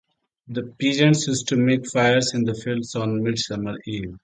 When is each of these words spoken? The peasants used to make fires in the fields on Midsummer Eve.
The 0.47 0.63
peasants 0.63 1.27
used 1.27 1.49
to 1.49 1.57
make 1.57 1.85
fires 1.87 2.33
in 2.33 2.43
the 2.43 2.55
fields 2.55 2.95
on 2.95 3.21
Midsummer 3.21 3.75
Eve. 3.85 4.15